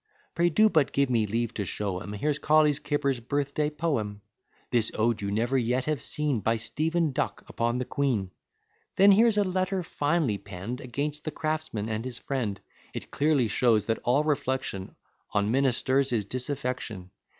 [0.33, 4.21] Pray do but give me leave to show 'em; Here's Colley Cibber's birth day poem.
[4.71, 8.31] This ode you never yet have seen, By Stephen Duck, upon the queen.
[8.95, 12.59] Then here's a letter finely penned Against the Craftsman and his friend:
[12.95, 14.95] It clearly shows that all reflection
[15.33, 17.11] On ministers is disaffection.